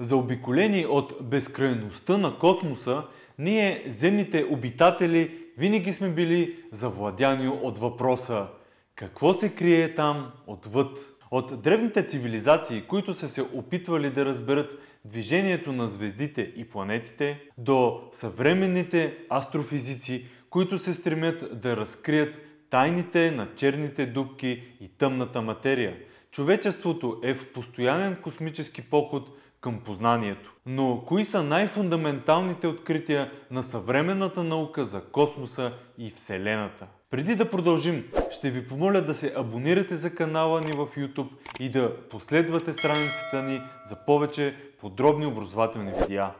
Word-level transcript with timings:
Заобиколени 0.00 0.86
от 0.86 1.12
безкрайността 1.22 2.16
на 2.16 2.38
космоса, 2.38 3.02
ние, 3.38 3.84
земните 3.86 4.46
обитатели, 4.50 5.38
винаги 5.58 5.92
сме 5.92 6.08
били 6.08 6.56
завладяни 6.72 7.48
от 7.48 7.78
въпроса 7.78 8.46
какво 8.94 9.34
се 9.34 9.54
крие 9.54 9.94
там 9.94 10.32
отвъд. 10.46 10.98
От 11.30 11.62
древните 11.62 12.06
цивилизации, 12.06 12.82
които 12.82 13.14
са 13.14 13.28
се 13.28 13.42
опитвали 13.42 14.10
да 14.10 14.24
разберат 14.24 14.78
движението 15.04 15.72
на 15.72 15.88
звездите 15.88 16.52
и 16.56 16.64
планетите, 16.64 17.40
до 17.58 18.00
съвременните 18.12 19.16
астрофизици, 19.32 20.26
които 20.50 20.78
се 20.78 20.94
стремят 20.94 21.60
да 21.60 21.76
разкрият 21.76 22.34
тайните 22.70 23.30
на 23.30 23.48
черните 23.56 24.06
дубки 24.06 24.62
и 24.80 24.88
тъмната 24.88 25.42
материя. 25.42 25.96
Човечеството 26.30 27.20
е 27.22 27.34
в 27.34 27.52
постоянен 27.52 28.16
космически 28.22 28.82
поход 28.82 29.30
към 29.60 29.80
познанието. 29.80 30.52
Но 30.66 31.02
кои 31.06 31.24
са 31.24 31.42
най-фундаменталните 31.42 32.66
открития 32.66 33.32
на 33.50 33.62
съвременната 33.62 34.42
наука 34.42 34.84
за 34.84 35.00
космоса 35.00 35.72
и 35.98 36.10
Вселената? 36.10 36.86
Преди 37.10 37.34
да 37.34 37.50
продължим, 37.50 38.04
ще 38.30 38.50
ви 38.50 38.68
помоля 38.68 39.00
да 39.00 39.14
се 39.14 39.32
абонирате 39.36 39.96
за 39.96 40.14
канала 40.14 40.60
ни 40.60 40.72
в 40.72 40.86
YouTube 40.86 41.28
и 41.60 41.70
да 41.70 41.96
последвате 41.96 42.72
страницата 42.72 43.42
ни 43.42 43.62
за 43.86 43.96
повече 43.96 44.56
подробни 44.80 45.26
образователни 45.26 45.92
видеа. 46.00 46.30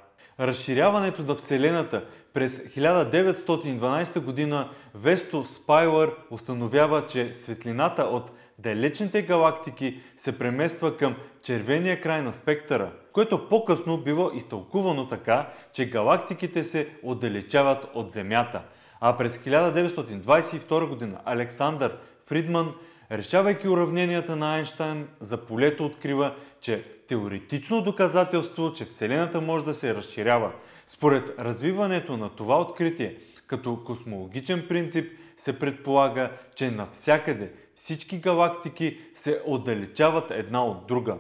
Разширяването 0.41 1.23
на 1.23 1.35
Вселената 1.35 2.05
през 2.35 2.59
1912 2.59 4.21
година 4.21 4.71
Весто 4.95 5.45
Спайлър 5.45 6.15
установява, 6.31 7.07
че 7.07 7.33
светлината 7.33 8.03
от 8.03 8.31
далечните 8.59 9.23
галактики 9.23 10.01
се 10.17 10.39
премества 10.39 10.97
към 10.97 11.17
червения 11.43 12.01
край 12.01 12.23
на 12.23 12.33
спектъра, 12.33 12.93
което 13.13 13.49
по-късно 13.49 13.99
бива 13.99 14.31
изтълкувано 14.35 15.09
така, 15.09 15.49
че 15.73 15.91
галактиките 15.91 16.65
се 16.65 16.89
отдалечават 17.03 17.87
от 17.95 18.13
Земята. 18.13 18.63
А 19.01 19.17
през 19.17 19.39
1922 19.39 20.89
година 20.89 21.21
Александър 21.25 21.97
Фридман, 22.27 22.75
решавайки 23.13 23.69
уравненията 23.69 24.37
на 24.37 24.55
Айнштайн 24.55 25.09
за 25.21 25.47
полето, 25.47 25.87
открива, 25.87 26.35
че 26.61 26.85
теоретично 27.09 27.83
доказателство, 27.83 28.73
че 28.73 28.85
Вселената 28.85 29.41
може 29.41 29.65
да 29.65 29.75
се 29.75 29.95
разширява. 29.95 30.53
Според 30.87 31.39
развиването 31.39 32.17
на 32.17 32.29
това 32.29 32.61
откритие, 32.61 33.17
като 33.47 33.85
космологичен 33.85 34.65
принцип, 34.69 35.13
се 35.37 35.59
предполага, 35.59 36.31
че 36.55 36.71
навсякъде 36.71 37.53
всички 37.79 38.19
галактики 38.19 38.99
се 39.15 39.43
отдалечават 39.47 40.31
една 40.31 40.65
от 40.65 40.87
друга. 40.87 41.17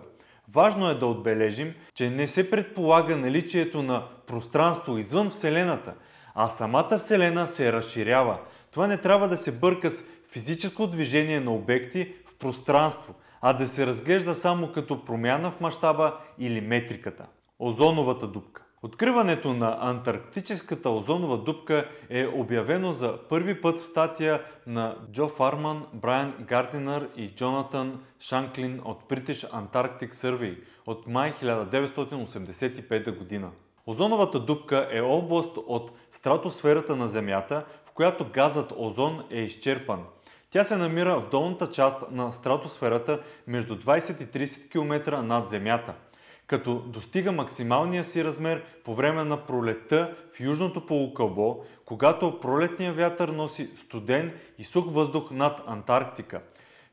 Важно 0.52 0.90
е 0.90 0.94
да 0.94 1.06
отбележим, 1.06 1.74
че 1.94 2.10
не 2.10 2.28
се 2.28 2.50
предполага 2.50 3.16
наличието 3.16 3.82
на 3.82 4.06
пространство 4.26 4.98
извън 4.98 5.30
Вселената, 5.30 5.94
а 6.34 6.48
самата 6.48 6.98
Вселена 6.98 7.48
се 7.48 7.72
разширява. 7.72 8.38
Това 8.70 8.86
не 8.86 8.96
трябва 8.96 9.28
да 9.28 9.36
се 9.36 9.52
бърка 9.52 9.90
с 9.90 10.04
физическо 10.30 10.86
движение 10.86 11.40
на 11.40 11.52
обекти 11.52 12.14
в 12.26 12.38
пространство, 12.38 13.14
а 13.40 13.52
да 13.52 13.68
се 13.68 13.86
разглежда 13.86 14.34
само 14.34 14.72
като 14.72 15.04
промяна 15.04 15.50
в 15.50 15.60
мащаба 15.60 16.16
или 16.38 16.60
метриката. 16.60 17.26
Озоновата 17.58 18.26
дупка 18.26 18.64
Откриването 18.82 19.52
на 19.52 19.78
Антарктическата 19.80 20.90
озонова 20.90 21.36
дупка 21.36 21.88
е 22.10 22.26
обявено 22.26 22.92
за 22.92 23.18
първи 23.28 23.60
път 23.60 23.80
в 23.80 23.86
статия 23.86 24.42
на 24.66 24.96
Джо 25.12 25.28
Фарман, 25.28 25.86
Брайан 25.94 26.34
Гардинър 26.40 27.08
и 27.16 27.28
Джонатан 27.28 28.00
Шанклин 28.20 28.80
от 28.84 29.04
British 29.08 29.50
Antarctic 29.50 30.14
Survey 30.14 30.58
от 30.86 31.06
май 31.06 31.34
1985 31.42 33.18
година. 33.18 33.50
Озоновата 33.86 34.40
дупка 34.40 34.88
е 34.90 35.00
област 35.00 35.56
от 35.66 35.90
стратосферата 36.12 36.96
на 36.96 37.08
Земята, 37.08 37.64
в 37.86 37.92
която 37.92 38.26
газът 38.32 38.72
озон 38.76 39.24
е 39.30 39.40
изчерпан. 39.40 40.04
Тя 40.50 40.64
се 40.64 40.76
намира 40.76 41.20
в 41.20 41.30
долната 41.30 41.70
част 41.70 42.10
на 42.10 42.32
стратосферата 42.32 43.20
между 43.46 43.76
20 43.76 44.22
и 44.22 44.46
30 44.46 44.70
км 44.70 45.22
над 45.22 45.48
Земята– 45.48 45.94
като 46.48 46.74
достига 46.74 47.32
максималния 47.32 48.04
си 48.04 48.24
размер 48.24 48.64
по 48.84 48.94
време 48.94 49.24
на 49.24 49.36
пролетта 49.46 50.16
в 50.34 50.40
южното 50.40 50.86
полукълбо, 50.86 51.64
когато 51.84 52.40
пролетният 52.40 52.96
вятър 52.96 53.28
носи 53.28 53.70
студен 53.76 54.32
и 54.58 54.64
сух 54.64 54.84
въздух 54.88 55.30
над 55.30 55.60
Антарктика. 55.66 56.40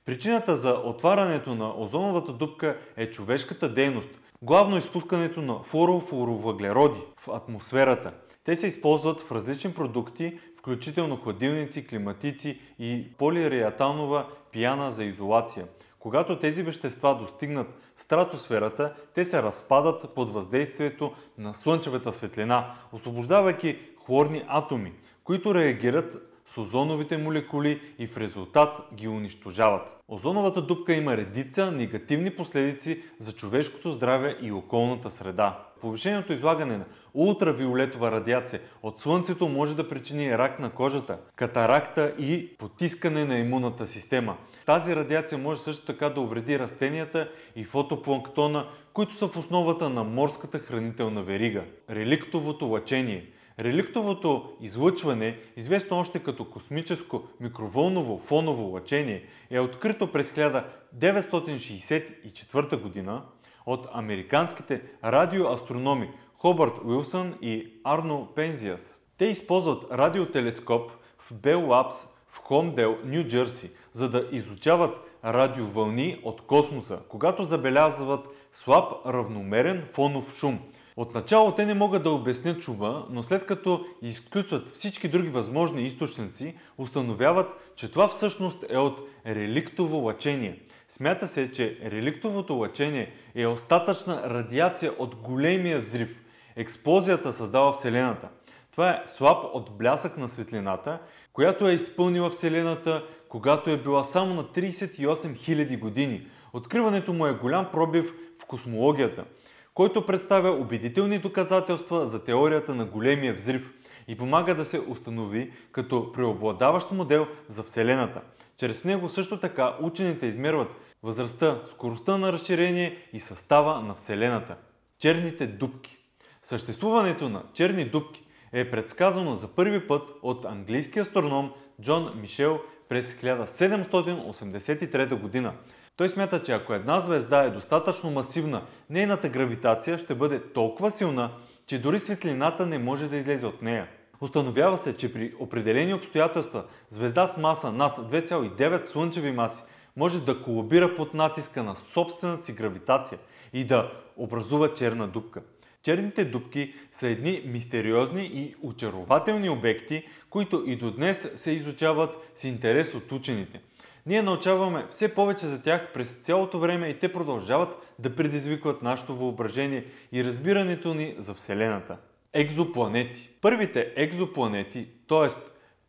Причината 0.05 0.55
за 0.55 0.71
отварянето 0.71 1.55
на 1.55 1.73
озоновата 1.77 2.33
дупка 2.33 2.77
е 2.97 3.11
човешката 3.11 3.73
дейност, 3.73 4.09
главно 4.41 4.77
изпускането 4.77 5.41
на 5.41 5.63
флуорофлуоровъглероди 5.63 6.99
в 7.17 7.29
атмосферата. 7.29 8.11
Те 8.43 8.55
се 8.55 8.67
използват 8.67 9.22
в 9.22 9.31
различни 9.31 9.73
продукти, 9.73 10.39
включително 10.57 11.17
хладилници, 11.17 11.87
климатици 11.87 12.59
и 12.79 13.07
полиреатанова 13.17 14.27
пияна 14.51 14.91
за 14.91 15.03
изолация. 15.03 15.66
Когато 16.05 16.39
тези 16.39 16.63
вещества 16.63 17.17
достигнат 17.17 17.67
стратосферата, 17.95 18.93
те 19.16 19.25
се 19.25 19.43
разпадат 19.43 20.13
под 20.16 20.29
въздействието 20.29 21.13
на 21.38 21.53
слънчевата 21.53 22.13
светлина, 22.13 22.73
освобождавайки 22.91 23.77
хлорни 24.05 24.43
атоми, 24.47 24.93
които 25.23 25.55
реагират 25.55 26.35
с 26.47 26.57
озоновите 26.57 27.17
молекули 27.17 27.81
и 27.99 28.07
в 28.07 28.17
резултат 28.17 28.69
ги 28.93 29.07
унищожават. 29.07 30.01
Озоновата 30.07 30.61
дупка 30.61 30.93
има 30.93 31.17
редица 31.17 31.71
негативни 31.71 32.35
последици 32.35 33.03
за 33.19 33.31
човешкото 33.31 33.91
здраве 33.91 34.37
и 34.41 34.51
околната 34.51 35.11
среда. 35.11 35.65
Повишеното 35.81 36.34
излагане 36.34 36.78
на 36.78 36.86
ултравиолетова 37.13 38.12
радиация 38.12 38.62
от 38.84 39.02
Слънцето 39.02 39.47
може 39.47 39.75
да 39.75 39.90
причини 39.90 40.38
рак 40.38 40.59
на 40.59 40.69
кожата, 40.69 41.18
катаракта 41.36 42.13
и 42.19 42.58
потискане 42.58 43.25
на 43.25 43.38
имунната 43.38 43.88
система. 43.88 44.38
Тази 44.66 44.96
радиация 44.96 45.38
може 45.38 45.59
също 45.59 45.85
така 45.85 46.09
да 46.09 46.22
увреди 46.22 46.59
растенията 46.59 47.30
и 47.56 47.64
фотопланктона, 47.64 48.68
които 48.94 49.16
са 49.16 49.28
в 49.28 49.38
основата 49.38 49.90
на 49.90 50.03
морската 50.03 50.59
хранителна 50.59 51.24
верига. 51.24 51.64
Реликтовото 51.90 52.66
лъчение– 52.66 53.25
Реликтовото 53.59 54.53
излъчване, 54.62 55.40
известно 55.58 55.97
още 55.97 56.19
като 56.19 56.50
космическо 56.50 57.24
микровълново 57.40 58.18
фоново 58.18 58.64
лъчение, 58.64 59.24
е 59.50 59.59
открито 59.59 60.12
през 60.12 60.31
1964 60.31 62.81
година 62.81 63.22
от 63.66 63.88
американските 63.94 64.81
радиоастрономи 65.03 66.09
Хобърт 66.38 66.74
Уилсън 66.86 67.36
и 67.42 67.74
Арно 67.84 68.28
Пензиас. 68.36 69.00
Те 69.18 69.26
използват 69.26 69.92
радиотелескоп 69.92 70.92
в 71.18 71.34
Bell 71.34 71.66
Labs 71.66 71.96
в 72.30 72.38
Хомдел, 72.38 72.98
Нью 73.06 73.24
Джерси, 73.28 73.72
за 73.94 74.09
да 74.09 74.28
изучават 74.31 75.20
радиовълни 75.26 76.20
от 76.24 76.42
космоса, 76.42 77.00
когато 77.09 77.44
забелязват 77.44 78.26
слаб 78.52 79.06
равномерен 79.06 79.88
фонов 79.92 80.34
шум– 80.34 80.59
Отначало 80.97 81.52
те 81.52 81.66
не 81.66 81.74
могат 81.74 82.03
да 82.03 82.12
обяснят 82.12 82.62
шума, 82.62 83.06
но 83.09 83.24
след 83.24 83.46
като 83.46 83.86
изключват 84.02 84.70
всички 84.70 85.08
други 85.08 85.30
възможни 85.30 85.84
източници, 85.84 86.56
установяват, 86.78 87.74
че 87.76 87.92
това 87.92 88.08
всъщност 88.08 88.66
е 88.70 88.78
от 88.78 89.00
реликтово 89.28 89.97
лъчение. 89.97 90.59
Смята 90.97 91.28
се, 91.28 91.51
че 91.51 91.78
реликтовото 91.85 92.53
лъчение 92.53 93.11
е 93.35 93.47
остатъчна 93.47 94.29
радиация 94.29 94.91
от 94.97 95.16
големия 95.16 95.79
взрив. 95.79 96.22
Експлозията 96.56 97.33
създава 97.33 97.73
Вселената. 97.73 98.29
Това 98.72 98.89
е 98.89 99.03
слаб 99.05 99.45
отблясък 99.53 100.17
на 100.17 100.29
светлината, 100.29 101.00
която 101.34 101.67
е 101.67 101.73
изпълнила 101.73 102.29
Вселената, 102.29 103.03
когато 103.29 103.69
е 103.69 103.78
била 103.78 104.03
само 104.03 104.34
на 104.34 104.44
38 104.44 104.97
000 105.05 105.79
години. 105.79 106.28
Откриването 106.53 107.13
му 107.13 107.28
е 107.28 107.34
голям 107.34 107.72
пробив 107.72 108.13
в 108.41 108.45
космологията– 108.45 109.25
който 109.75 110.05
представя 110.05 110.51
убедителни 110.51 111.19
доказателства 111.19 112.08
за 112.08 112.23
теорията 112.23 112.75
на 112.75 112.85
големия 112.85 113.34
взрив 113.34 113.73
и 114.08 114.17
помага 114.17 114.55
да 114.55 114.66
се 114.66 114.79
установи 114.79 115.52
като 115.72 116.11
преобладаващ 116.11 116.91
модел 116.91 117.28
за 117.49 117.64
Вселената. 117.64 118.22
Чрез 118.57 118.85
него 118.85 119.09
също 119.09 119.40
така 119.40 119.75
учените 119.81 120.25
измерват 120.25 120.67
възрастта, 121.03 121.61
скоростта 121.72 122.17
на 122.17 122.34
разширение 122.34 122.97
и 123.13 123.19
състава 123.19 123.81
на 123.81 123.96
Вселената. 123.96 124.55
Черните 124.99 125.47
дубки. 125.47 125.97
Съществуването 126.41 127.29
на 127.29 127.43
черни 127.53 127.85
дубки 127.85 128.23
е 128.53 128.72
предсказано 128.72 129.35
за 129.35 129.47
първи 129.47 129.87
път 129.87 130.09
от 130.22 130.46
английски 130.46 130.99
астроном 130.99 131.52
Джон 131.81 132.11
Мишел 132.16 132.59
през 132.90 133.16
1783 133.16 135.22
година. 135.22 135.53
Той 135.97 136.09
смята, 136.09 136.43
че 136.43 136.51
ако 136.51 136.73
една 136.73 136.99
звезда 136.99 137.43
е 137.43 137.49
достатъчно 137.49 138.11
масивна, 138.11 138.61
нейната 138.90 139.29
гравитация 139.29 139.97
ще 139.97 140.16
бъде 140.16 140.53
толкова 140.53 140.91
силна, 140.91 141.31
че 141.67 141.81
дори 141.81 141.99
светлината 141.99 142.66
не 142.66 142.78
може 142.78 143.08
да 143.08 143.17
излезе 143.17 143.46
от 143.46 143.61
нея. 143.61 143.87
Установява 144.22 144.78
се, 144.78 144.97
че 144.97 145.14
при 145.14 145.34
определени 145.40 145.94
обстоятелства 145.94 146.66
звезда 146.90 147.28
с 147.28 147.38
маса 147.38 147.72
над 147.72 147.97
2,9 147.97 148.85
слънчеви 148.85 149.32
маси 149.32 149.64
може 149.97 150.26
да 150.26 150.44
колабира 150.44 150.96
под 150.96 151.14
натиска 151.14 151.64
на 151.64 151.76
собствената 151.76 152.46
си 152.46 152.53
гравитация 152.53 153.20
и 153.53 153.64
да 153.64 153.91
образува 154.17 154.73
черна 154.73 155.08
дупка. 155.08 155.41
Черните 155.84 156.26
дупки 156.26 156.73
са 156.91 157.08
едни 157.08 157.41
мистериозни 157.46 158.26
и 158.26 158.56
очарователни 158.62 159.50
обекти, 159.50 160.08
които 160.29 160.64
и 160.66 160.76
до 160.76 160.91
днес 160.91 161.32
се 161.35 161.52
изучават 161.52 162.32
с 162.35 162.44
интерес 162.44 162.94
от 162.94 163.11
учените. 163.11 163.61
Ние 164.06 164.22
научаваме 164.22 164.85
все 164.91 165.14
повече 165.14 165.47
за 165.47 165.64
тях 165.64 165.94
през 165.94 166.14
цялото 166.14 166.59
време 166.59 166.88
и 166.88 167.00
те 167.00 167.14
продължават 167.14 167.96
да 168.00 168.16
предизвикват 168.16 168.82
нашето 168.82 169.16
въображение 169.16 169.85
и 170.11 170.23
разбирането 170.23 170.94
ни 170.94 171.16
за 171.18 171.34
Вселената. 171.34 171.97
Екзопланети. 172.37 173.29
Първите 173.41 173.93
екзопланети, 173.96 174.87
т.е. 175.08 175.28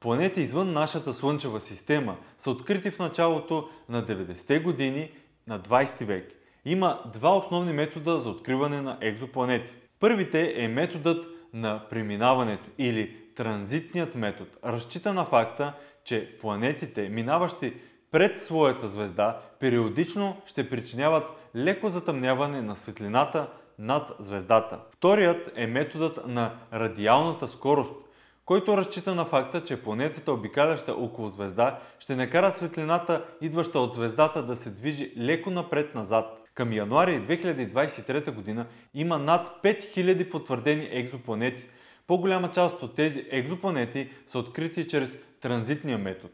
планети 0.00 0.40
извън 0.40 0.72
нашата 0.72 1.12
Слънчева 1.12 1.60
система, 1.60 2.16
са 2.38 2.50
открити 2.50 2.90
в 2.90 2.98
началото 2.98 3.68
на 3.88 4.06
90-те 4.06 4.58
години 4.58 5.10
на 5.46 5.60
20 5.60 6.04
век. 6.04 6.32
Има 6.64 7.00
два 7.12 7.36
основни 7.36 7.72
метода 7.72 8.20
за 8.20 8.30
откриване 8.30 8.82
на 8.82 8.98
екзопланети. 9.00 9.72
Първите 10.00 10.52
е 10.56 10.68
методът 10.68 11.26
на 11.52 11.88
преминаването 11.90 12.70
или 12.78 13.16
транзитният 13.34 14.14
метод. 14.14 14.50
Разчита 14.64 15.14
на 15.14 15.24
факта, 15.24 15.72
че 16.04 16.38
планетите, 16.40 17.08
минаващи 17.08 17.74
пред 18.10 18.38
своята 18.38 18.88
звезда, 18.88 19.40
периодично 19.60 20.36
ще 20.46 20.70
причиняват 20.70 21.28
леко 21.56 21.88
затъмняване 21.88 22.62
на 22.62 22.76
светлината 22.76 23.48
над 23.78 24.12
звездата. 24.18 24.78
Вторият 24.90 25.52
е 25.56 25.66
методът 25.66 26.26
на 26.26 26.52
радиалната 26.72 27.48
скорост, 27.48 27.92
който 28.44 28.78
разчита 28.78 29.14
на 29.14 29.24
факта, 29.24 29.64
че 29.64 29.82
планетата, 29.82 30.32
обикаляща 30.32 30.92
около 30.92 31.28
звезда, 31.28 31.78
ще 31.98 32.16
накара 32.16 32.52
светлината, 32.52 33.24
идваща 33.40 33.80
от 33.80 33.94
звездата, 33.94 34.42
да 34.42 34.56
се 34.56 34.70
движи 34.70 35.12
леко 35.18 35.50
напред-назад. 35.50 36.42
Към 36.54 36.72
януари 36.72 37.22
2023 37.22 38.34
година 38.34 38.66
има 38.94 39.18
над 39.18 39.60
5000 39.62 40.30
потвърдени 40.30 40.88
екзопланети. 40.92 41.64
По-голяма 42.06 42.50
част 42.50 42.82
от 42.82 42.94
тези 42.94 43.26
екзопланети 43.30 44.10
са 44.26 44.38
открити 44.38 44.88
чрез 44.88 45.18
транзитния 45.40 45.98
метод. 45.98 46.32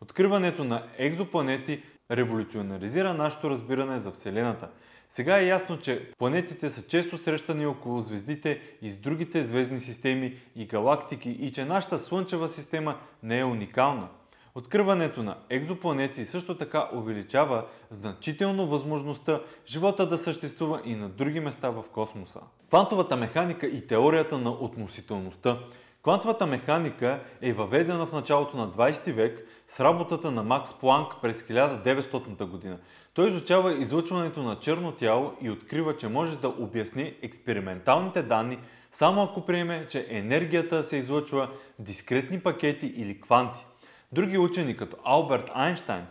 Откриването 0.00 0.64
на 0.64 0.82
екзопланети 0.98 1.82
революционаризира 2.10 3.14
нашето 3.14 3.50
разбиране 3.50 3.98
за 3.98 4.10
Вселената. 4.10 4.68
Сега 5.10 5.38
е 5.38 5.46
ясно, 5.46 5.78
че 5.78 6.10
планетите 6.18 6.70
са 6.70 6.82
често 6.86 7.18
срещани 7.18 7.66
около 7.66 8.00
звездите 8.00 8.60
и 8.82 8.90
с 8.90 8.96
другите 8.96 9.44
звездни 9.44 9.80
системи 9.80 10.36
и 10.56 10.66
галактики 10.66 11.30
и 11.30 11.52
че 11.52 11.64
нашата 11.64 11.98
Слънчева 11.98 12.48
система 12.48 12.96
не 13.22 13.38
е 13.38 13.44
уникална. 13.44 14.08
Откриването 14.54 15.22
на 15.22 15.36
екзопланети 15.50 16.26
също 16.26 16.56
така 16.56 16.88
увеличава 16.94 17.66
значително 17.90 18.66
възможността 18.66 19.40
живота 19.66 20.08
да 20.08 20.18
съществува 20.18 20.80
и 20.84 20.94
на 20.94 21.08
други 21.08 21.40
места 21.40 21.70
в 21.70 21.84
космоса. 21.92 22.40
Квантовата 22.68 23.16
механика 23.16 23.66
и 23.66 23.86
теорията 23.86 24.38
на 24.38 24.50
относителността 24.50 25.58
Квантовата 26.04 26.46
механика 26.46 27.20
е 27.40 27.52
въведена 27.52 28.06
в 28.06 28.12
началото 28.12 28.56
на 28.56 28.68
20 28.68 29.12
век 29.12 29.46
с 29.68 29.80
работата 29.80 30.30
на 30.30 30.42
Макс 30.42 30.80
Планк 30.80 31.12
през 31.22 31.42
1900 31.42 32.44
година. 32.44 32.78
Той 33.14 33.28
изучава 33.28 33.74
излъчването 33.74 34.42
на 34.42 34.58
черно 34.60 34.92
тяло 34.92 35.32
и 35.42 35.50
открива, 35.50 35.96
че 35.96 36.08
може 36.08 36.38
да 36.38 36.48
обясни 36.48 37.14
експерименталните 37.22 38.22
данни 38.22 38.58
само 38.90 39.22
ако 39.22 39.46
приеме, 39.46 39.86
че 39.88 40.06
енергията 40.08 40.84
се 40.84 40.96
излъчва 40.96 41.48
в 41.78 41.82
дискретни 41.82 42.40
пакети 42.40 42.86
или 42.86 43.20
кванти. 43.20 43.66
Други 44.12 44.38
учени 44.38 44.76
като 44.76 44.96
Алберт 45.04 45.50
Айнштайн, 45.54 46.06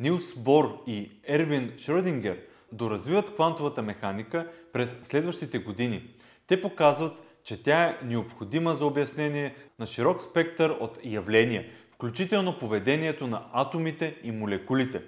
Нилс 0.00 0.34
Бор 0.36 0.82
и 0.86 1.10
Ервин 1.28 1.72
Шродингер 1.78 2.38
доразвиват 2.72 3.34
квантовата 3.34 3.82
механика 3.82 4.46
през 4.72 4.96
следващите 5.02 5.58
години. 5.58 6.02
Те 6.46 6.62
показват, 6.62 7.12
че 7.44 7.62
тя 7.62 7.82
е 7.82 7.98
необходима 8.04 8.74
за 8.74 8.86
обяснение 8.86 9.54
на 9.78 9.86
широк 9.86 10.22
спектър 10.22 10.70
от 10.70 10.98
явления, 11.04 11.64
включително 11.94 12.58
поведението 12.58 13.26
на 13.26 13.42
атомите 13.52 14.16
и 14.22 14.30
молекулите, 14.30 15.02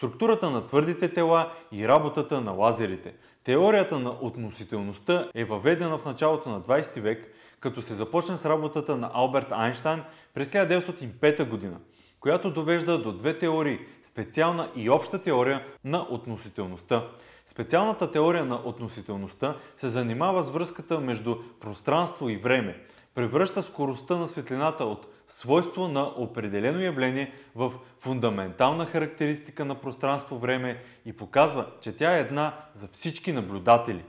структурата 0.00 0.50
на 0.50 0.66
твърдите 0.66 1.14
тела 1.14 1.52
и 1.72 1.88
работата 1.88 2.40
на 2.40 2.52
лазерите. 2.52 3.14
Теорията 3.44 3.98
на 3.98 4.10
относителността 4.20 5.28
е 5.34 5.44
въведена 5.44 5.98
в 5.98 6.04
началото 6.04 6.48
на 6.48 6.60
20 6.60 7.00
век, 7.00 7.34
като 7.60 7.82
се 7.82 7.94
започне 7.94 8.36
с 8.36 8.46
работата 8.46 8.96
на 8.96 9.10
Алберт 9.14 9.46
Айнштайн 9.50 10.02
през 10.34 10.50
1905 10.50 11.48
година, 11.48 11.76
която 12.20 12.50
довежда 12.50 13.02
до 13.02 13.12
две 13.12 13.38
теории– 13.38 13.78
специална 14.02 14.70
и 14.76 14.90
обща 14.90 15.22
теория 15.22 15.64
на 15.84 16.06
относителността. 16.10 17.04
Специалната 17.46 18.10
теория 18.10 18.44
на 18.44 18.60
относителността 18.64 19.56
се 19.76 19.88
занимава 19.88 20.42
с 20.42 20.50
връзката 20.50 21.00
между 21.00 21.36
пространство 21.60 22.28
и 22.28 22.36
време, 22.36 22.80
превръща 23.14 23.62
скоростта 23.62 24.16
на 24.16 24.28
светлината 24.28 24.84
от 24.84 25.06
свойство 25.30 25.88
на 25.88 26.02
определено 26.16 26.80
явление 26.80 27.32
в 27.54 27.72
фундаментална 28.00 28.86
характеристика 28.86 29.64
на 29.64 29.74
пространство-време 29.74 30.82
и 31.06 31.12
показва, 31.12 31.66
че 31.80 31.96
тя 31.96 32.16
е 32.16 32.20
една 32.20 32.54
за 32.74 32.88
всички 32.92 33.32
наблюдатели. 33.32 34.04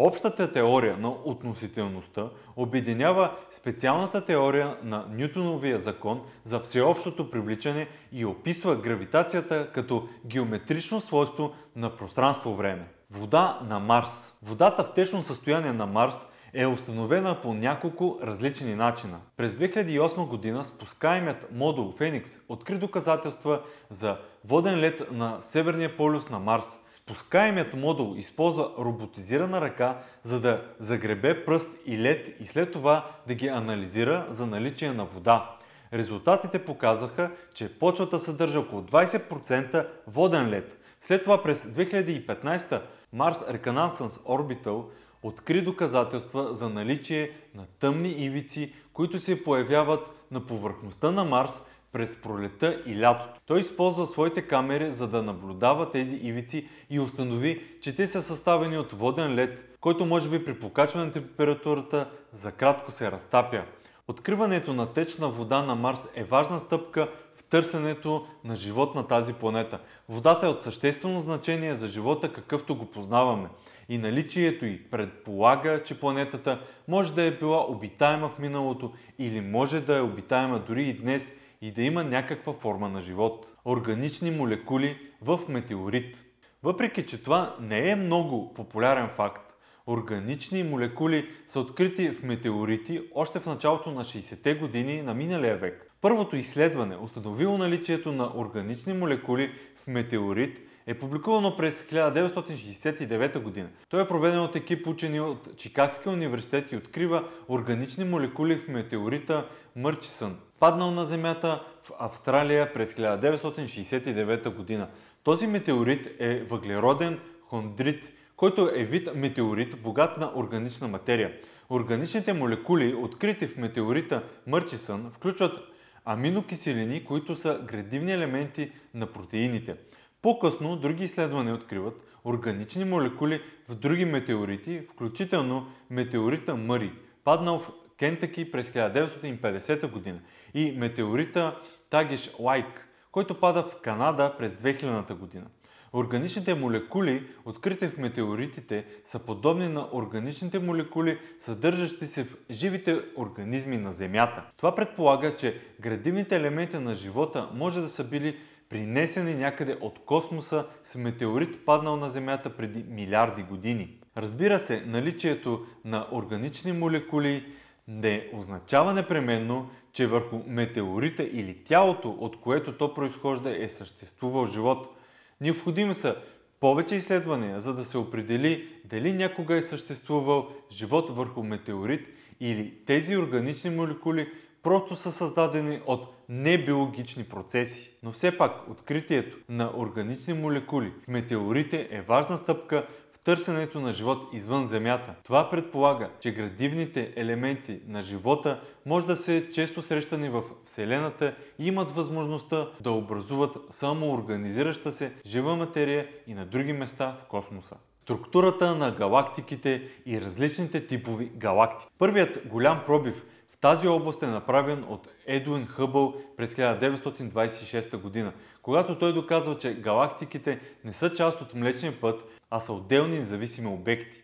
Общата 0.00 0.52
теория 0.52 0.96
на 0.96 1.08
относителността 1.08 2.28
обединява 2.56 3.36
специалната 3.50 4.24
теория 4.24 4.76
на 4.82 5.06
Нютоновия 5.10 5.80
закон 5.80 6.22
за 6.44 6.60
всеобщото 6.60 7.30
привличане 7.30 7.88
и 8.12 8.24
описва 8.24 8.76
гравитацията 8.76 9.70
като 9.72 10.08
геометрично 10.26 11.00
свойство 11.00 11.52
на 11.76 11.96
пространство-време. 11.96 12.88
Вода 13.10 13.58
на 13.64 13.78
Марс. 13.78 14.38
Водата 14.42 14.84
в 14.84 14.94
течно 14.94 15.22
състояние 15.22 15.72
на 15.72 15.86
Марс 15.86 16.26
е 16.54 16.66
установена 16.66 17.42
по 17.42 17.54
няколко 17.54 18.18
различни 18.22 18.74
начина. 18.74 19.20
През 19.36 19.52
2008 19.52 20.28
година 20.28 20.64
спускаемият 20.64 21.48
модул 21.52 21.94
Феникс 21.98 22.30
откри 22.48 22.78
доказателства 22.78 23.62
за 23.90 24.18
воден 24.44 24.80
лед 24.80 25.12
на 25.12 25.38
Северния 25.42 25.96
полюс 25.96 26.30
на 26.30 26.38
Марс– 26.38 26.78
Спускаемият 27.08 27.74
модул 27.74 28.14
използва 28.16 28.70
роботизирана 28.78 29.60
ръка, 29.60 29.98
за 30.22 30.40
да 30.40 30.62
загребе 30.78 31.44
пръст 31.44 31.76
и 31.86 31.98
лед 31.98 32.40
и 32.40 32.46
след 32.46 32.72
това 32.72 33.10
да 33.26 33.34
ги 33.34 33.48
анализира 33.48 34.26
за 34.30 34.46
наличие 34.46 34.92
на 34.92 35.04
вода. 35.04 35.56
Резултатите 35.92 36.64
показаха, 36.64 37.30
че 37.54 37.78
почвата 37.78 38.18
съдържа 38.18 38.60
около 38.60 38.82
20% 38.82 39.86
воден 40.06 40.50
лед. 40.50 40.78
След 41.00 41.24
това 41.24 41.42
през 41.42 41.64
2015 41.64 42.80
Mars 43.14 43.58
Reconnaissance 43.58 44.20
Orbital 44.26 44.84
откри 45.22 45.62
доказателства 45.62 46.54
за 46.54 46.68
наличие 46.68 47.30
на 47.54 47.66
тъмни 47.66 48.08
ивици, 48.08 48.72
които 48.92 49.20
се 49.20 49.44
появяват 49.44 50.26
на 50.30 50.46
повърхността 50.46 51.10
на 51.10 51.24
Марс 51.24 51.62
през 51.92 52.22
пролета 52.22 52.82
и 52.86 53.00
лятото. 53.00 53.40
Той 53.46 53.60
използва 53.60 54.06
своите 54.06 54.42
камери, 54.42 54.92
за 54.92 55.08
да 55.08 55.22
наблюдава 55.22 55.90
тези 55.90 56.16
ивици 56.16 56.68
и 56.90 57.00
установи, 57.00 57.62
че 57.80 57.96
те 57.96 58.06
са 58.06 58.22
съставени 58.22 58.78
от 58.78 58.92
воден 58.92 59.34
лед, 59.34 59.76
който 59.80 60.06
може 60.06 60.30
би 60.30 60.44
при 60.44 60.60
покачване 60.60 61.06
на 61.06 61.12
температурата 61.12 62.10
за 62.32 62.52
кратко 62.52 62.90
се 62.90 63.10
разтапя. 63.10 63.64
Откриването 64.08 64.74
на 64.74 64.92
течна 64.92 65.28
вода 65.28 65.62
на 65.62 65.74
Марс 65.74 66.08
е 66.14 66.24
важна 66.24 66.58
стъпка 66.58 67.08
търсенето 67.50 68.26
на 68.44 68.56
живот 68.56 68.94
на 68.94 69.06
тази 69.06 69.32
планета. 69.32 69.78
Водата 70.08 70.46
е 70.46 70.50
от 70.50 70.62
съществено 70.62 71.20
значение 71.20 71.74
за 71.74 71.88
живота, 71.88 72.32
какъвто 72.32 72.76
го 72.76 72.86
познаваме. 72.86 73.48
И 73.88 73.98
наличието 73.98 74.66
й 74.66 74.90
предполага, 74.90 75.82
че 75.84 76.00
планетата 76.00 76.60
може 76.88 77.14
да 77.14 77.22
е 77.22 77.30
била 77.30 77.66
обитаема 77.68 78.28
в 78.28 78.38
миналото 78.38 78.92
или 79.18 79.40
може 79.40 79.80
да 79.80 79.96
е 79.96 80.00
обитаема 80.00 80.58
дори 80.58 80.82
и 80.82 80.94
днес– 80.94 81.32
и 81.60 81.70
да 81.70 81.82
има 81.82 82.04
някаква 82.04 82.52
форма 82.52 82.88
на 82.88 83.02
живот. 83.02 83.46
Органични 83.64 84.30
молекули 84.30 84.98
в 85.22 85.40
метеорит. 85.48 86.16
Въпреки, 86.62 87.06
че 87.06 87.22
това 87.22 87.56
не 87.60 87.90
е 87.90 87.96
много 87.96 88.54
популярен 88.54 89.08
факт, 89.16 89.47
органични 89.88 90.62
молекули 90.62 91.28
са 91.46 91.60
открити 91.60 92.10
в 92.10 92.22
метеорити 92.22 93.02
още 93.14 93.40
в 93.40 93.46
началото 93.46 93.90
на 93.90 94.04
60-те 94.04 94.54
години 94.54 95.02
на 95.02 95.14
миналия 95.14 95.56
век. 95.56 95.90
Първото 96.00 96.36
изследване, 96.36 96.96
установило 96.96 97.58
наличието 97.58 98.12
на 98.12 98.32
органични 98.36 98.92
молекули 98.92 99.52
в 99.82 99.86
метеорит, 99.86 100.60
е 100.86 100.94
публикувано 100.94 101.56
през 101.56 101.82
1969 101.82 103.38
година. 103.38 103.68
Той 103.88 104.02
е 104.02 104.08
проведен 104.08 104.40
от 104.40 104.56
екип 104.56 104.86
учени 104.86 105.20
от 105.20 105.56
Чикагския 105.56 106.12
университет 106.12 106.72
и 106.72 106.76
открива 106.76 107.28
органични 107.48 108.04
молекули 108.04 108.56
в 108.56 108.68
метеорита 108.68 109.48
Мърчисън, 109.76 110.36
паднал 110.60 110.90
на 110.90 111.04
Земята 111.04 111.62
в 111.84 111.90
Австралия 111.98 112.72
през 112.72 112.94
1969 112.94 114.54
година. 114.54 114.88
Този 115.22 115.46
метеорит 115.46 116.16
е 116.20 116.42
въглероден 116.42 117.20
хондрит, 117.48 118.12
който 118.38 118.70
е 118.74 118.84
вид 118.84 119.08
метеорит, 119.14 119.82
богат 119.82 120.18
на 120.18 120.32
органична 120.36 120.88
материя. 120.88 121.32
Органичните 121.70 122.32
молекули, 122.32 122.94
открити 122.94 123.46
в 123.46 123.56
метеорита 123.56 124.22
Мърчисън, 124.46 125.10
включват 125.14 125.58
аминокиселини, 126.04 127.04
които 127.04 127.36
са 127.36 127.60
градивни 127.68 128.12
елементи 128.12 128.72
на 128.94 129.06
протеините. 129.06 129.76
По-късно 130.22 130.76
други 130.76 131.04
изследвания 131.04 131.54
откриват 131.54 131.94
органични 132.24 132.84
молекули 132.84 133.40
в 133.68 133.74
други 133.74 134.04
метеорити, 134.04 134.82
включително 134.92 135.66
метеорита 135.90 136.56
Мъри, 136.56 136.92
паднал 137.24 137.58
в 137.58 137.70
Кентъки 137.98 138.52
през 138.52 138.70
1950 138.70 139.90
година 139.90 140.18
и 140.54 140.72
метеорита 140.72 141.56
Тагиш 141.90 142.30
Лайк, 142.38 142.87
който 143.18 143.40
пада 143.40 143.62
в 143.62 143.80
Канада 143.82 144.34
през 144.38 144.52
2000 144.52 145.14
година. 145.14 145.46
Органичните 145.92 146.54
молекули, 146.54 147.26
открити 147.44 147.88
в 147.88 147.98
метеоритите, 147.98 148.84
са 149.04 149.18
подобни 149.18 149.68
на 149.68 149.88
органичните 149.92 150.58
молекули, 150.58 151.18
съдържащи 151.40 152.06
се 152.06 152.24
в 152.24 152.36
живите 152.50 153.00
организми 153.16 153.76
на 153.76 153.92
Земята. 153.92 154.42
Това 154.56 154.74
предполага, 154.74 155.36
че 155.36 155.60
градивните 155.80 156.36
елементи 156.36 156.78
на 156.78 156.94
живота 156.94 157.48
може 157.54 157.80
да 157.80 157.88
са 157.88 158.04
били 158.04 158.36
принесени 158.68 159.34
някъде 159.34 159.76
от 159.80 159.98
космоса 160.04 160.66
с 160.84 160.94
метеорит 160.94 161.64
паднал 161.64 161.96
на 161.96 162.10
Земята 162.10 162.56
преди 162.56 162.84
милиарди 162.88 163.42
години. 163.42 163.98
Разбира 164.16 164.58
се, 164.58 164.84
наличието 164.86 165.66
на 165.84 166.06
органични 166.12 166.72
молекули 166.72 167.44
не 167.88 168.30
означава 168.32 168.92
непременно, 168.94 169.70
че 169.92 170.06
върху 170.06 170.40
метеорита 170.46 171.22
или 171.22 171.64
тялото, 171.64 172.10
от 172.10 172.40
което 172.40 172.72
то 172.72 172.94
произхожда, 172.94 173.64
е 173.64 173.68
съществувал 173.68 174.46
живот. 174.46 174.96
Необходими 175.40 175.94
са 175.94 176.16
повече 176.60 176.94
изследвания, 176.94 177.60
за 177.60 177.74
да 177.74 177.84
се 177.84 177.98
определи 177.98 178.68
дали 178.84 179.12
някога 179.12 179.56
е 179.56 179.62
съществувал 179.62 180.48
живот 180.72 181.10
върху 181.10 181.42
метеорит 181.42 182.08
или 182.40 182.74
тези 182.86 183.16
органични 183.16 183.70
молекули 183.70 184.32
просто 184.62 184.96
са 184.96 185.12
създадени 185.12 185.80
от 185.86 186.14
небиологични 186.28 187.24
процеси. 187.24 187.90
Но 188.02 188.12
все 188.12 188.38
пак 188.38 188.70
откритието 188.70 189.36
на 189.48 189.72
органични 189.76 190.34
молекули 190.34 190.92
в 191.04 191.08
метеорите 191.08 191.88
е 191.90 192.00
важна 192.00 192.36
стъпка 192.36 192.86
търсенето 193.28 193.80
на 193.80 193.92
живот 193.92 194.28
извън 194.32 194.66
Земята. 194.66 195.14
Това 195.24 195.50
предполага, 195.50 196.10
че 196.20 196.34
градивните 196.34 197.12
елементи 197.16 197.80
на 197.86 198.02
живота 198.02 198.60
може 198.86 199.06
да 199.06 199.16
се 199.16 199.50
често 199.52 199.82
срещани 199.82 200.28
в 200.28 200.42
Вселената 200.64 201.34
и 201.58 201.66
имат 201.66 201.90
възможността 201.90 202.68
да 202.80 202.90
образуват 202.90 203.56
самоорганизираща 203.70 204.92
се 204.92 205.12
жива 205.26 205.56
материя 205.56 206.08
и 206.26 206.34
на 206.34 206.46
други 206.46 206.72
места 206.72 207.16
в 207.24 207.28
космоса. 207.28 207.76
Структурата 208.02 208.74
на 208.74 208.90
галактиките 208.90 209.82
и 210.06 210.20
различните 210.20 210.86
типови 210.86 211.30
галактики. 211.36 211.90
Първият 211.98 212.48
голям 212.48 212.82
пробив 212.86 213.24
тази 213.60 213.88
област 213.88 214.22
е 214.22 214.26
направен 214.26 214.84
от 214.88 215.08
Едуин 215.26 215.66
Хъбъл 215.66 216.14
през 216.36 216.54
1926 216.54 217.96
година, 217.96 218.32
когато 218.62 218.98
той 218.98 219.12
доказва, 219.12 219.58
че 219.58 219.74
галактиките 219.74 220.60
не 220.84 220.92
са 220.92 221.14
част 221.14 221.40
от 221.40 221.54
Млечния 221.54 222.00
път, 222.00 222.40
а 222.50 222.60
са 222.60 222.72
отделни 222.72 223.18
независими 223.18 223.68
обекти. 223.68 224.22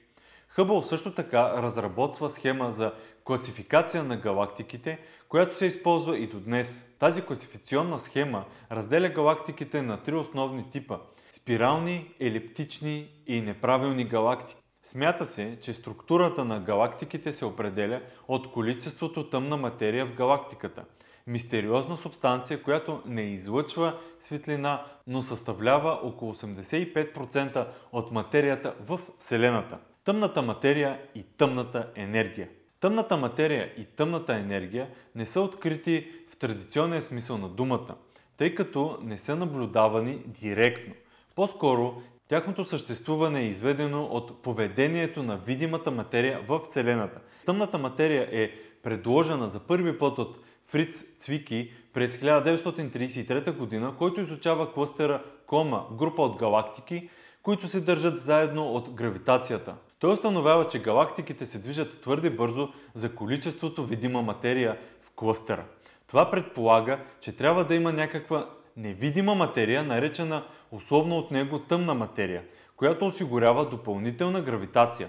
Хъбъл 0.48 0.82
също 0.82 1.14
така 1.14 1.62
разработва 1.62 2.30
схема 2.30 2.72
за 2.72 2.92
класификация 3.24 4.04
на 4.04 4.16
галактиките, 4.16 4.98
която 5.28 5.58
се 5.58 5.66
използва 5.66 6.18
и 6.18 6.26
до 6.26 6.40
днес. 6.40 6.86
Тази 6.98 7.22
класификационна 7.22 7.98
схема 7.98 8.44
разделя 8.72 9.08
галактиките 9.08 9.82
на 9.82 10.02
три 10.02 10.14
основни 10.14 10.70
типа– 10.70 10.98
спирални, 11.32 12.14
елиптични 12.20 13.08
и 13.26 13.40
неправилни 13.40 14.04
галактики. 14.04 14.63
Смята 14.86 15.24
се, 15.24 15.58
че 15.60 15.72
структурата 15.72 16.44
на 16.44 16.60
галактиките 16.60 17.32
се 17.32 17.44
определя 17.44 18.00
от 18.28 18.52
количеството 18.52 19.30
тъмна 19.30 19.56
материя 19.56 20.06
в 20.06 20.14
галактиката. 20.14 20.84
Мистериозна 21.26 21.96
субстанция, 21.96 22.62
която 22.62 23.02
не 23.06 23.22
излъчва 23.22 23.98
светлина, 24.20 24.86
но 25.06 25.22
съставлява 25.22 25.98
около 26.02 26.34
85% 26.34 27.66
от 27.92 28.10
материята 28.10 28.74
в 28.86 29.00
Вселената. 29.18 29.78
Тъмната 30.04 30.42
материя 30.42 31.00
и 31.14 31.22
тъмната 31.22 31.90
енергия. 31.94 32.48
Тъмната 32.80 33.16
материя 33.16 33.72
и 33.76 33.84
тъмната 33.84 34.34
енергия 34.34 34.88
не 35.14 35.26
са 35.26 35.40
открити 35.40 36.10
в 36.32 36.36
традиционния 36.36 37.02
смисъл 37.02 37.38
на 37.38 37.48
думата, 37.48 37.94
тъй 38.36 38.54
като 38.54 38.98
не 39.02 39.18
са 39.18 39.36
наблюдавани 39.36 40.18
директно. 40.26 40.94
По-скоро 41.34 42.02
Тяхното 42.34 42.64
съществуване 42.64 43.40
е 43.40 43.46
изведено 43.46 44.02
от 44.02 44.42
поведението 44.42 45.22
на 45.22 45.36
видимата 45.36 45.90
материя 45.90 46.40
в 46.48 46.60
Вселената. 46.64 47.20
Тъмната 47.46 47.78
материя 47.78 48.28
е 48.32 48.50
предложена 48.82 49.48
за 49.48 49.60
първи 49.60 49.98
път 49.98 50.18
от 50.18 50.38
Фриц 50.66 51.04
Цвики 51.18 51.72
през 51.92 52.16
1933 52.16 53.80
г., 53.80 53.96
който 53.98 54.20
изучава 54.20 54.72
клъстера 54.72 55.22
Кома, 55.46 55.82
група 55.92 56.22
от 56.22 56.36
галактики, 56.36 57.08
които 57.42 57.68
се 57.68 57.80
държат 57.80 58.20
заедно 58.20 58.72
от 58.72 58.90
гравитацията. 58.90 59.74
Той 59.98 60.12
установява, 60.12 60.68
че 60.68 60.82
галактиките 60.82 61.46
се 61.46 61.58
движат 61.58 62.00
твърде 62.00 62.30
бързо 62.30 62.68
за 62.94 63.14
количеството 63.14 63.84
видима 63.84 64.22
материя 64.22 64.78
в 65.02 65.10
клъстера. 65.16 65.64
Това 66.06 66.30
предполага, 66.30 67.00
че 67.20 67.36
трябва 67.36 67.64
да 67.64 67.74
има 67.74 67.92
някаква 67.92 68.48
невидима 68.76 69.34
материя, 69.34 69.82
наречена 69.82 70.44
условно 70.74 71.18
от 71.18 71.30
него 71.30 71.58
тъмна 71.58 71.94
материя, 71.94 72.42
която 72.76 73.06
осигурява 73.06 73.68
допълнителна 73.68 74.42
гравитация. 74.42 75.08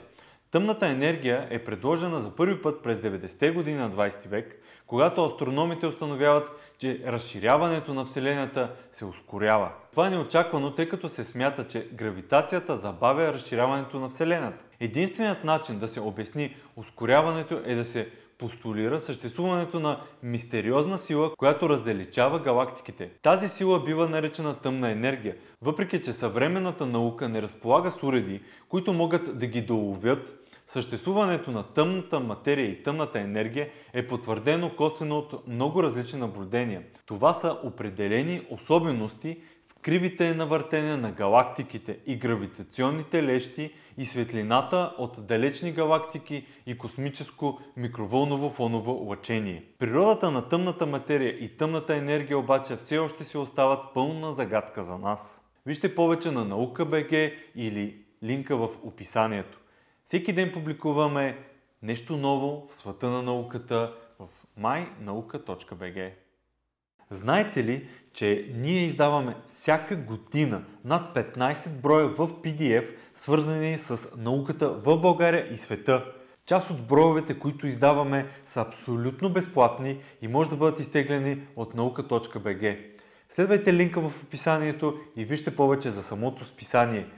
Тъмната 0.52 0.88
енергия 0.88 1.48
е 1.50 1.66
предложена 1.66 2.22
за 2.22 2.36
първи 2.36 2.62
път 2.62 2.84
през 2.84 3.00
90-те 3.00 3.52
години 3.52 3.78
на 3.78 3.92
20 3.92 4.28
век, 4.28 4.62
когато 4.88 5.26
астрономите 5.26 5.88
установяват, 5.88 6.74
че 6.78 7.02
разширяването 7.08 7.94
на 7.94 8.06
Вселената 8.06 8.72
се 8.92 9.06
ускорява. 9.06 9.72
Това 9.92 10.08
е 10.08 10.10
неочаквано, 10.10 10.72
тъй 10.72 10.90
като 10.90 11.10
се 11.10 11.24
смята, 11.24 11.68
че 11.68 11.88
гравитацията 11.94 12.78
забавя 12.78 13.34
разширяването 13.34 14.00
на 14.00 14.10
Вселената. 14.10 14.64
Единственият 14.80 15.44
начин 15.44 15.80
да 15.80 15.88
се 15.88 16.00
обясни 16.02 16.56
ускоряването 16.76 17.62
е 17.66 17.76
да 17.76 17.84
се 17.84 18.10
постулира 18.38 19.02
съществуването 19.02 19.80
на 19.80 20.02
мистериозна 20.24 20.98
сила, 20.98 21.36
която 21.36 21.70
разделичава 21.70 22.40
галактиките. 22.40 23.10
Тази 23.22 23.50
сила 23.50 23.84
бива 23.84 24.10
наречена 24.10 24.54
тъмна 24.54 24.92
енергия, 24.92 25.36
въпреки 25.62 26.02
че 26.02 26.14
съвременната 26.14 26.86
наука 26.86 27.30
не 27.30 27.42
разполага 27.42 27.92
с 27.92 28.04
уреди, 28.04 28.42
които 28.70 28.94
могат 28.94 29.40
да 29.40 29.48
ги 29.48 29.62
доловят 29.62 30.46
Съществуването 30.68 31.52
на 31.52 31.64
тъмната 31.64 32.20
материя 32.20 32.70
и 32.70 32.84
тъмната 32.84 33.20
енергия 33.20 33.70
е 33.94 34.08
потвърдено 34.08 34.76
косвено 34.76 35.18
от 35.18 35.48
много 35.48 35.84
различни 35.84 36.20
наблюдения. 36.20 36.82
Това 37.06 37.34
са 37.34 37.58
определени 37.64 38.48
особености 38.50 39.38
кривите 39.86 40.34
на 40.34 40.46
въртене 40.46 40.98
на 40.98 41.12
галактиките 41.12 42.00
и 42.06 42.16
гравитационните 42.16 43.24
лещи 43.24 43.74
и 43.98 44.06
светлината 44.06 44.96
от 44.98 45.28
далечни 45.28 45.72
галактики 45.72 46.46
и 46.66 46.78
космическо 46.78 47.60
микровълново 47.78 48.50
фоново 48.50 48.92
лъчение. 48.92 49.64
Природата 49.80 50.32
на 50.32 50.50
тъмната 50.50 50.86
материя 50.86 51.44
и 51.44 51.58
тъмната 51.58 51.96
енергия 51.96 52.38
обаче 52.38 52.76
все 52.76 52.98
още 52.98 53.24
си 53.24 53.38
остават 53.38 53.80
пълна 53.94 54.34
загадка 54.34 54.84
за 54.84 54.98
нас. 54.98 55.46
Вижте 55.66 55.96
повече 55.96 56.32
на 56.32 56.46
наука 56.46 56.86
БГ 56.86 57.12
или 57.56 57.98
линка 58.24 58.58
в 58.58 58.70
описанието. 58.84 59.60
Всеки 60.06 60.34
ден 60.34 60.52
публикуваме 60.54 61.38
нещо 61.82 62.18
ново 62.18 62.68
в 62.72 62.76
света 62.76 63.10
на 63.10 63.22
науката 63.22 63.94
в 64.20 64.28
mynauka.bg. 64.60 66.25
Знаете 67.16 67.64
ли, 67.64 67.88
че 68.14 68.52
ние 68.56 68.86
издаваме 68.86 69.36
всяка 69.48 69.96
година 69.96 70.64
над 70.86 71.16
15 71.16 71.70
броя 71.82 72.08
в 72.08 72.18
PDF, 72.18 72.86
свързани 73.16 73.78
с 73.78 74.18
науката 74.18 74.70
в 74.70 74.98
България 74.98 75.54
и 75.54 75.58
света. 75.58 76.06
Част 76.46 76.70
от 76.72 76.88
броевете, 76.88 77.40
които 77.40 77.68
издаваме, 77.68 78.28
са 78.46 78.62
абсолютно 78.62 79.30
безплатни 79.30 79.98
и 80.22 80.28
може 80.28 80.50
да 80.50 80.56
бъдат 80.56 80.80
изтеглени 80.80 81.42
от 81.56 81.76
наука.bg. 81.76 82.78
Следвайте 83.30 83.74
линка 83.74 84.02
в 84.02 84.24
описанието 84.24 84.98
и 85.16 85.26
вижте 85.26 85.56
повече 85.56 85.92
за 85.92 86.04
самото 86.04 86.46
списание– 86.46 87.08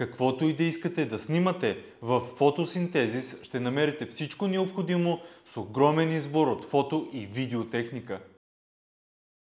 Каквото 0.00 0.44
и 0.44 0.52
да 0.52 0.64
искате 0.64 1.04
да 1.04 1.18
снимате 1.18 1.78
в 2.02 2.20
фотосинтезис, 2.36 3.36
ще 3.42 3.60
намерите 3.60 4.06
всичко 4.06 4.48
необходимо 4.48 5.20
с 5.52 5.56
огромен 5.56 6.12
избор 6.12 6.46
от 6.46 6.64
фото 6.64 7.08
и 7.12 7.26
видеотехника. 7.26 8.20